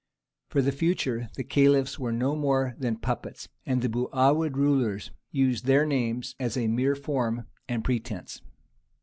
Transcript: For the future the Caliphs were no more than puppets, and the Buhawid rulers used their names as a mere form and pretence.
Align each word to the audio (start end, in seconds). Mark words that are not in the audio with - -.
For 0.49 0.63
the 0.63 0.71
future 0.71 1.29
the 1.35 1.43
Caliphs 1.43 1.99
were 1.99 2.11
no 2.11 2.35
more 2.35 2.73
than 2.79 2.95
puppets, 2.95 3.49
and 3.67 3.83
the 3.83 3.87
Buhawid 3.87 4.57
rulers 4.57 5.11
used 5.29 5.65
their 5.67 5.85
names 5.85 6.33
as 6.39 6.57
a 6.57 6.67
mere 6.67 6.95
form 6.95 7.45
and 7.69 7.83
pretence. 7.83 8.41